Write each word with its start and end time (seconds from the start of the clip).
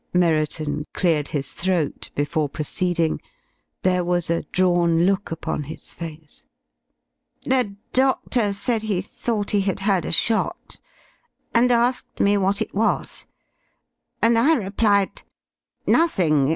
Merriton 0.15 0.87
cleared 0.95 1.27
his 1.27 1.53
throat 1.53 2.09
before 2.15 2.49
proceeding. 2.49 3.21
There 3.83 4.03
was 4.03 4.31
a 4.31 4.41
drawn 4.51 5.05
look 5.05 5.29
upon 5.29 5.65
his 5.65 5.93
face. 5.93 6.47
"The 7.43 7.75
doctor 7.93 8.51
said 8.53 8.81
he 8.81 9.01
thought 9.03 9.51
he 9.51 9.61
had 9.61 9.81
heard 9.81 10.05
a 10.05 10.11
shot, 10.11 10.79
and 11.53 11.71
asked 11.71 12.19
me 12.19 12.35
what 12.35 12.63
it 12.63 12.73
was, 12.73 13.27
and 14.23 14.39
I 14.39 14.55
replied: 14.55 15.21
'Nothing. 15.85 16.49